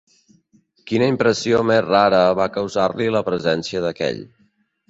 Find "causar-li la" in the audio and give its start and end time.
2.57-3.25